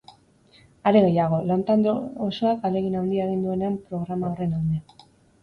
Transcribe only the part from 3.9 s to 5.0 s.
programa horren alde.